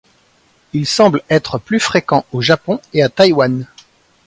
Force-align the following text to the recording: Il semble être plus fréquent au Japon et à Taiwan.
Il 0.73 0.87
semble 0.87 1.21
être 1.29 1.59
plus 1.59 1.79
fréquent 1.79 2.25
au 2.31 2.41
Japon 2.41 2.81
et 2.91 3.03
à 3.03 3.09
Taiwan. 3.09 3.67